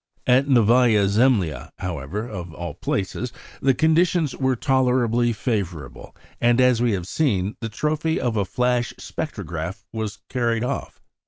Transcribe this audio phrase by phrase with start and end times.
[0.25, 6.93] At Novaya Zemlya, however, of all places, the conditions were tolerably favourable, and, as we
[6.93, 10.99] have seen, the trophy of a "flash spectrograph" was carried off.